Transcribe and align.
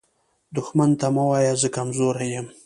دښمن 0.55 0.91
ته 0.99 1.07
مه 1.15 1.23
وایه 1.29 1.53
“زه 1.61 1.67
کمزوری 1.75 2.27
یم” 2.33 2.47